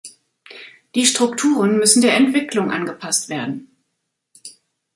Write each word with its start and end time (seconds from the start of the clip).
Die 0.95 1.05
Strukturen 1.05 1.77
müssen 1.77 2.01
der 2.01 2.15
Entwicklung 2.17 2.71
angepasst 2.71 3.29
werden. 3.29 3.67